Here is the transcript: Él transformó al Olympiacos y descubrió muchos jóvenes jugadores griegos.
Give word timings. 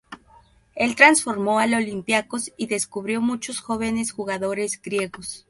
Él 0.73 0.95
transformó 0.95 1.59
al 1.59 1.75
Olympiacos 1.75 2.51
y 2.57 2.65
descubrió 2.65 3.21
muchos 3.21 3.59
jóvenes 3.59 4.11
jugadores 4.13 4.81
griegos. 4.81 5.39